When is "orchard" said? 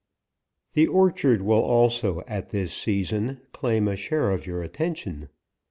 0.87-1.43